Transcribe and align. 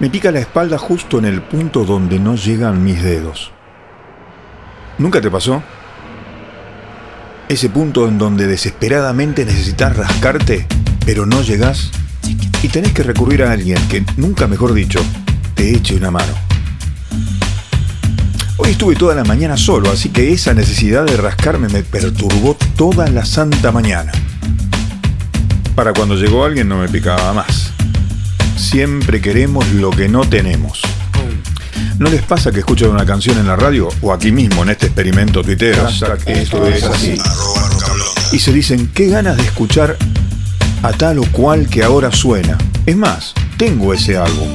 Me 0.00 0.10
pica 0.10 0.30
la 0.30 0.38
espalda 0.38 0.78
justo 0.78 1.18
en 1.18 1.24
el 1.24 1.42
punto 1.42 1.84
donde 1.84 2.20
no 2.20 2.36
llegan 2.36 2.84
mis 2.84 3.02
dedos. 3.02 3.50
¿Nunca 4.96 5.20
te 5.20 5.28
pasó? 5.28 5.60
Ese 7.48 7.68
punto 7.68 8.06
en 8.06 8.16
donde 8.16 8.46
desesperadamente 8.46 9.44
necesitas 9.44 9.96
rascarte, 9.96 10.68
pero 11.04 11.26
no 11.26 11.42
llegas 11.42 11.90
y 12.62 12.68
tenés 12.68 12.92
que 12.92 13.02
recurrir 13.02 13.42
a 13.42 13.50
alguien 13.50 13.78
que, 13.88 14.04
nunca 14.16 14.46
mejor 14.46 14.72
dicho, 14.72 15.00
te 15.54 15.74
eche 15.74 15.96
una 15.96 16.12
mano. 16.12 16.32
Hoy 18.58 18.70
estuve 18.70 18.94
toda 18.94 19.16
la 19.16 19.24
mañana 19.24 19.56
solo, 19.56 19.90
así 19.90 20.10
que 20.10 20.32
esa 20.32 20.54
necesidad 20.54 21.06
de 21.06 21.16
rascarme 21.16 21.68
me 21.68 21.82
perturbó 21.82 22.56
toda 22.76 23.08
la 23.08 23.24
santa 23.24 23.72
mañana. 23.72 24.12
Para 25.74 25.92
cuando 25.92 26.14
llegó 26.14 26.44
alguien 26.44 26.68
no 26.68 26.78
me 26.78 26.88
picaba 26.88 27.32
más. 27.32 27.77
Siempre 28.58 29.20
queremos 29.22 29.66
lo 29.68 29.90
que 29.90 30.08
no 30.08 30.28
tenemos. 30.28 30.82
¿No 31.98 32.10
les 32.10 32.22
pasa 32.22 32.50
que 32.50 32.58
escuchan 32.58 32.90
una 32.90 33.06
canción 33.06 33.38
en 33.38 33.46
la 33.46 33.54
radio 33.54 33.88
o 34.02 34.12
aquí 34.12 34.32
mismo 34.32 34.64
en 34.64 34.70
este 34.70 34.86
experimento 34.86 35.42
tuitero? 35.42 35.88
Esto 36.26 36.66
es 36.66 36.82
así. 36.82 37.16
Y 38.32 38.38
se 38.40 38.52
dicen, 38.52 38.90
qué 38.92 39.08
ganas 39.08 39.36
de 39.36 39.44
escuchar 39.44 39.96
a 40.82 40.92
tal 40.92 41.20
o 41.20 41.24
cual 41.30 41.68
que 41.68 41.84
ahora 41.84 42.10
suena. 42.10 42.58
Es 42.84 42.96
más, 42.96 43.32
tengo 43.56 43.94
ese 43.94 44.18
álbum. 44.18 44.48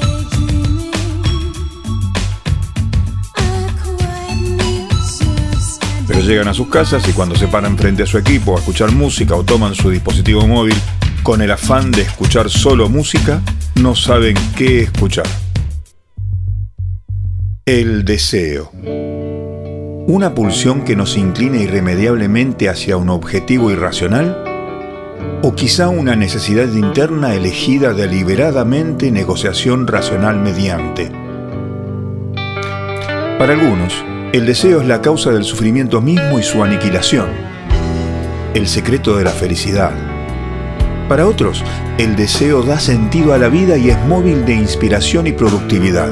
Pero 6.08 6.20
llegan 6.20 6.50
a 6.50 6.54
sus 6.54 6.68
casas 6.68 7.08
y 7.08 7.14
cuando 7.14 7.36
se 7.36 7.48
paran 7.48 7.78
frente 7.78 8.04
a 8.04 8.06
su 8.06 8.18
equipo 8.18 8.56
a 8.56 8.60
escuchar 8.60 8.92
música 8.92 9.36
o 9.36 9.44
toman 9.44 9.74
su 9.74 9.90
dispositivo 9.90 10.46
móvil 10.46 10.76
con 11.24 11.42
el 11.42 11.52
afán 11.52 11.90
de 11.92 12.02
escuchar 12.02 12.50
solo 12.50 12.90
música, 12.90 13.42
no 13.76 13.96
saben 13.96 14.36
qué 14.58 14.82
escuchar. 14.82 15.26
El 17.66 18.06
deseo. 18.06 18.72
¿Una 20.06 20.36
pulsión 20.36 20.84
que 20.84 20.96
nos 20.96 21.18
inclina 21.18 21.58
irremediablemente 21.58 22.70
hacia 22.70 22.98
un 22.98 23.10
objetivo 23.10 23.72
irracional? 23.72 24.44
¿O 25.42 25.56
quizá 25.56 25.90
una 25.90 26.16
necesidad 26.16 26.72
interna 26.74 27.36
elegida 27.36 27.94
deliberadamente 27.94 29.12
negociación 29.12 29.88
racional 29.88 30.40
mediante? 30.40 31.10
Para 33.40 33.54
algunos, 33.54 33.94
el 34.34 34.46
deseo 34.46 34.82
es 34.82 34.88
la 34.88 35.02
causa 35.02 35.32
del 35.32 35.44
sufrimiento 35.44 36.02
mismo 36.02 36.40
y 36.40 36.44
su 36.44 36.64
aniquilación, 36.64 37.28
el 38.54 38.68
secreto 38.68 39.16
de 39.18 39.24
la 39.24 39.32
felicidad. 39.32 40.13
Para 41.10 41.28
otros, 41.28 41.64
el 41.98 42.16
deseo 42.16 42.64
da 42.64 42.80
sentido 42.80 43.34
a 43.34 43.38
la 43.38 43.50
vida 43.50 43.78
y 43.78 43.90
es 43.90 43.98
móvil 44.06 44.46
de 44.46 44.54
inspiración 44.54 45.28
y 45.28 45.32
productividad. 45.32 46.10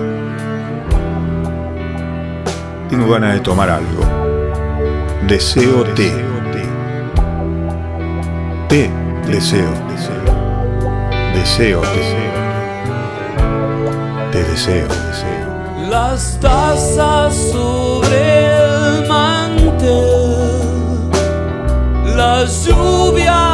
Tengo 2.89 3.09
ganas 3.09 3.33
de 3.33 3.39
tomar 3.39 3.69
algo. 3.69 4.03
Deseo 5.27 5.83
té. 5.95 6.11
Té, 8.67 8.89
deseo. 9.27 9.69
Deseo, 11.33 11.81
deseo. 11.81 12.31
Te 14.31 14.43
deseo, 14.43 14.87
deseo 14.87 15.51
las 15.91 16.39
tazas 16.39 17.35
sobre 17.35 18.45
el 18.55 19.07
mantel, 19.09 19.91
la 22.15 22.45
lluvia 22.45 23.50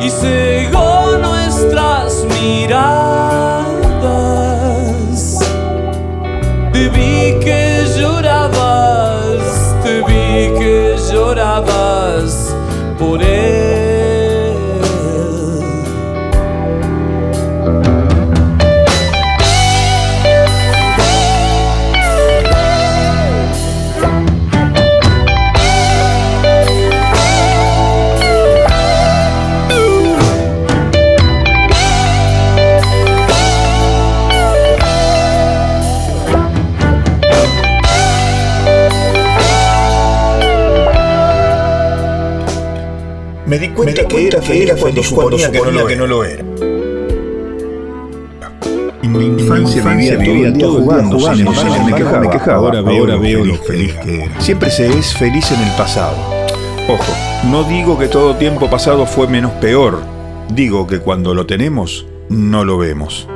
y 0.00 0.10
cegó 0.10 1.18
nuestras 1.18 2.24
miradas. 2.40 3.07
Que, 44.18 44.26
era, 44.26 44.40
que 44.40 44.62
era 44.64 44.76
cuando 44.76 45.02
suponía, 45.02 45.50
que, 45.50 45.58
no, 45.58 45.86
que 45.86 45.96
no 45.96 46.06
lo 46.06 46.24
era. 46.24 46.44
En 49.02 49.12
mi 49.12 49.26
infancia, 49.26 49.82
vivía, 49.84 50.16
vivía 50.16 50.52
todo 50.52 50.80
jugando, 50.80 51.18
jugando, 51.18 51.52
jugando 51.52 51.84
me, 51.84 51.94
quejaba, 51.94 52.20
me 52.20 52.30
quejaba. 52.30 52.56
Ahora 52.58 52.82
veo, 52.82 52.98
ahora 53.00 53.16
veo 53.16 53.44
lo 53.44 53.54
feliz 53.56 53.94
que 54.02 54.24
era. 54.24 54.40
Siempre 54.40 54.70
se 54.70 54.88
es 54.88 55.14
feliz 55.14 55.50
en 55.52 55.60
el 55.60 55.70
pasado. 55.76 56.16
Ojo, 56.88 57.12
no 57.50 57.64
digo 57.64 57.98
que 57.98 58.08
todo 58.08 58.34
tiempo 58.36 58.68
pasado 58.68 59.06
fue 59.06 59.28
menos 59.28 59.52
peor. 59.52 60.02
Digo 60.52 60.86
que 60.86 60.98
cuando 60.98 61.34
lo 61.34 61.46
tenemos, 61.46 62.06
no 62.28 62.64
lo 62.64 62.78
vemos. 62.78 63.28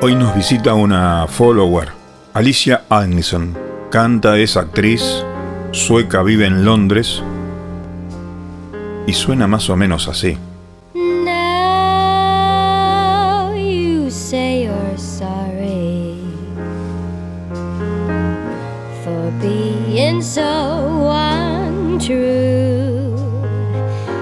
Hoy 0.00 0.14
nos 0.14 0.34
visita 0.34 0.74
una 0.74 1.26
follower, 1.28 1.88
Alicia 2.34 2.82
Agneson. 2.88 3.56
Canta, 3.90 4.38
es 4.38 4.56
actriz, 4.56 5.24
sueca, 5.72 6.22
vive 6.22 6.46
en 6.46 6.64
Londres, 6.64 7.22
y 9.08 9.14
suena 9.14 9.46
más 9.46 9.70
o 9.70 9.76
menos 9.76 10.06
así. 10.06 10.36
Now 10.94 11.24
you 13.54 14.10
say 14.10 14.64
you're 14.64 14.98
sorry 14.98 16.18
for 19.02 19.32
being 19.40 20.22
so 20.22 21.10
untrue. 21.80 23.16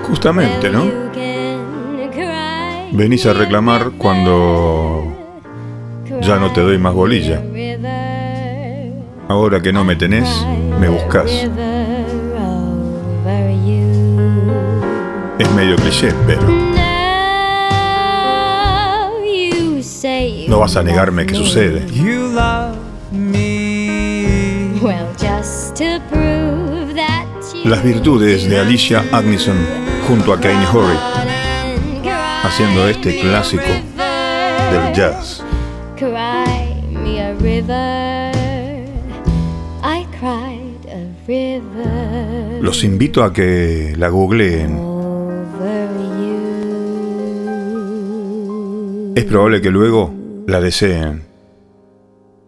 Justamente, 0.06 0.70
¿no? 0.70 0.84
Venís 2.92 3.26
a 3.26 3.32
reclamar 3.32 3.90
cuando 3.98 5.02
ya 6.20 6.36
no 6.36 6.52
te 6.52 6.60
doy 6.60 6.78
más 6.78 6.94
bolilla. 6.94 7.42
Ahora 9.26 9.60
que 9.60 9.72
no 9.72 9.82
me 9.82 9.96
tenés, 9.96 10.46
me 10.78 10.88
buscas. 10.88 11.48
Es 15.38 15.50
medio 15.52 15.76
cliché, 15.76 16.14
pero... 16.26 16.46
No 20.48 20.60
vas 20.60 20.76
a 20.76 20.82
negarme 20.82 21.26
que 21.26 21.34
sucede. 21.34 21.84
Las 27.64 27.82
virtudes 27.82 28.48
de 28.48 28.58
Alicia 28.58 29.04
Agneson 29.12 29.56
junto 30.08 30.32
a 30.32 30.40
Kane 30.40 30.66
Horry, 30.72 30.96
haciendo 32.42 32.88
este 32.88 33.18
clásico 33.20 33.64
del 33.64 34.94
jazz. 34.94 35.42
Los 42.60 42.84
invito 42.84 43.22
a 43.22 43.32
que 43.32 43.94
la 43.96 44.08
googleen 44.08 44.85
es 49.16 49.24
probable 49.24 49.62
que 49.62 49.70
luego 49.70 50.12
la 50.46 50.60
deseen 50.60 51.26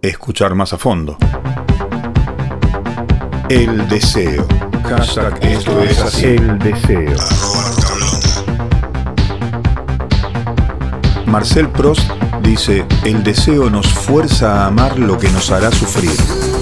escuchar 0.03 0.55
más 0.55 0.75
a 0.75 0.79
fondo. 0.79 1.17
El 3.49 3.88
deseo. 3.88 4.47
Hashtag 4.85 5.43
esto 5.47 5.82
es 5.82 5.99
así. 5.99 6.26
El 6.26 6.59
deseo. 6.59 7.17
Marcel 11.25 11.70
Prost 11.70 12.03
dice, 12.43 12.85
el 13.03 13.25
deseo 13.25 13.71
nos 13.71 13.87
fuerza 13.87 14.64
a 14.64 14.67
amar 14.67 14.99
lo 14.99 15.19
que 15.19 15.31
nos 15.31 15.50
hará 15.50 15.73
sufrir. 15.73 16.58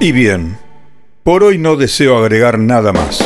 Y 0.00 0.12
bien, 0.12 0.56
por 1.24 1.42
hoy 1.42 1.58
no 1.58 1.74
deseo 1.74 2.18
agregar 2.18 2.60
nada 2.60 2.92
más. 2.92 3.18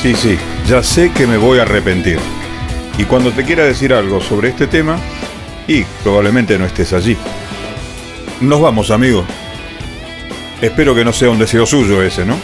Sí, 0.00 0.14
sí, 0.14 0.38
ya 0.68 0.84
sé 0.84 1.10
que 1.10 1.26
me 1.26 1.36
voy 1.36 1.58
a 1.58 1.62
arrepentir. 1.62 2.20
Y 2.96 3.04
cuando 3.04 3.32
te 3.32 3.44
quiera 3.44 3.64
decir 3.64 3.92
algo 3.92 4.20
sobre 4.20 4.50
este 4.50 4.68
tema, 4.68 4.98
y 5.66 5.82
probablemente 6.04 6.56
no 6.58 6.64
estés 6.64 6.92
allí. 6.92 7.16
Nos 8.40 8.60
vamos, 8.60 8.92
amigo. 8.92 9.24
Espero 10.62 10.94
que 10.94 11.04
no 11.04 11.12
sea 11.12 11.30
un 11.30 11.40
deseo 11.40 11.66
suyo 11.66 12.00
ese, 12.02 12.24
¿no? 12.24 12.36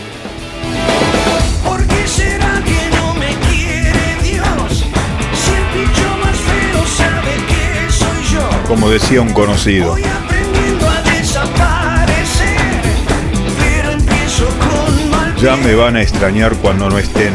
¿Por 1.65 1.87
qué 1.87 2.07
será 2.09 2.63
que 2.65 2.87
Ya 15.41 15.55
me 15.55 15.75
van 15.75 15.97
a 15.97 16.03
extrañar 16.03 16.57
cuando 16.57 16.89
no 16.89 16.99
estén. 16.99 17.35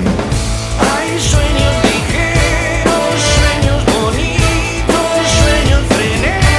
Hay 0.80 1.20
sueños 1.20 1.76
ligeros, 1.84 3.22
sueños 3.38 3.86
bonitos, 3.86 5.28
sueños 5.40 5.82
frenéticos. 5.88 6.52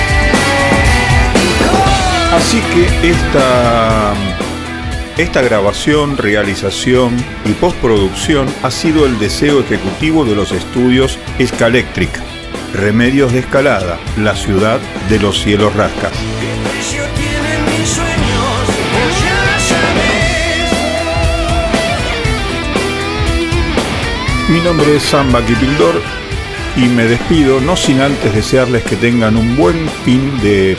Así 2.33 2.61
que 2.73 3.11
esta, 3.11 4.13
esta 5.19 5.43
grabación, 5.43 6.17
realización 6.17 7.17
y 7.45 7.53
postproducción 7.55 8.47
ha 8.63 8.71
sido 8.71 9.05
el 9.05 9.19
deseo 9.19 9.61
ejecutivo 9.61 10.25
de 10.25 10.37
los 10.37 10.53
estudios 10.53 11.19
Escalectric, 11.41 12.11
Remedios 12.73 13.33
de 13.33 13.41
Escalada, 13.41 13.99
la 14.17 14.37
ciudad 14.37 14.79
de 15.11 15.19
los 15.19 15.43
cielos 15.43 15.75
rascas. 15.75 16.13
Mi 24.53 24.61
nombre 24.61 24.97
es 24.97 25.05
Samba 25.05 25.43
Kipildor 25.43 25.95
y 26.77 26.83
me 26.83 27.05
despido 27.05 27.59
no 27.59 27.75
sin 27.75 28.03
antes 28.03 28.35
desearles 28.35 28.83
que 28.83 28.97
tengan 28.97 29.39
un 29.39 29.57
buen 29.57 29.89
fin 30.05 30.39
de 30.43 30.77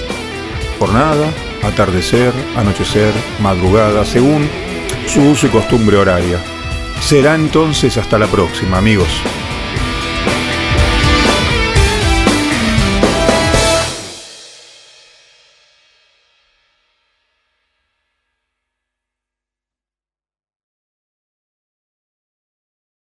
jornada, 0.77 1.33
atardecer, 1.63 2.31
anochecer, 2.55 3.11
madrugada, 3.39 4.05
según 4.05 4.47
su 5.07 5.23
uso 5.23 5.47
y 5.47 5.49
costumbre 5.49 5.97
horaria. 5.97 6.37
Será 7.01 7.33
entonces 7.33 7.97
hasta 7.97 8.19
la 8.19 8.27
próxima, 8.27 8.77
amigos. 8.77 9.09